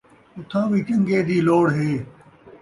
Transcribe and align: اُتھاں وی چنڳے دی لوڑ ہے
اُتھاں 0.37 0.65
وی 0.71 0.79
چنڳے 0.87 1.19
دی 1.27 1.37
لوڑ 1.47 1.65
ہے 1.77 1.91